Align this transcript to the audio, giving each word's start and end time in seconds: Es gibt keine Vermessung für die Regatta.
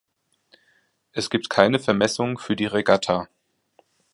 Es 1.11 1.29
gibt 1.29 1.51
keine 1.51 1.77
Vermessung 1.77 2.39
für 2.39 2.55
die 2.55 2.65
Regatta. 2.65 3.27